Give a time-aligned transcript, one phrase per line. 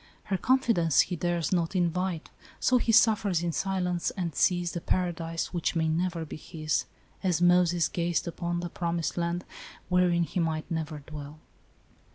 [0.23, 5.53] Her confidence he dares not invite, so he suffers in silence, and sees the paradise
[5.53, 6.85] which may never be his,
[7.21, 9.45] as Moses gazed upon the promised land,
[9.89, 11.37] wherein he might never dwell."